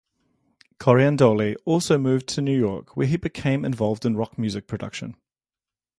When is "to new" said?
2.29-2.57